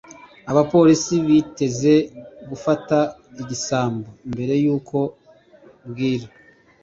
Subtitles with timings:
[0.51, 1.93] abapolisi biteze
[2.49, 2.97] gufata
[3.41, 4.97] igisambo mbere yuko
[5.89, 6.27] bwira